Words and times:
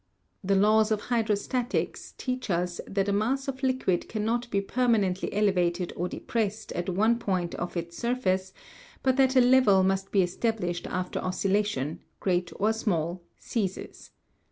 The 0.43 0.55
laws 0.55 0.89
of 0.91 0.99
hydrostatics 0.99 2.15
teach 2.17 2.49
us 2.49 2.81
that 2.87 3.07
a 3.07 3.13
mass 3.13 3.47
of 3.47 3.61
liquid 3.61 4.09
cannot 4.09 4.49
be 4.49 4.59
permanently 4.59 5.31
elevated 5.31 5.93
or 5.95 6.09
depressed 6.09 6.71
at 6.71 6.89
one 6.89 7.19
point 7.19 7.53
of 7.53 7.77
its 7.77 7.97
surface, 7.97 8.51
but 9.03 9.15
that 9.17 9.35
a 9.35 9.41
level 9.41 9.83
must 9.83 10.11
be 10.11 10.23
established 10.23 10.87
after 10.87 11.19
oscillation, 11.19 11.99
great 12.19 12.51
or 12.55 12.73
small, 12.73 13.21
ceases. 13.37 14.09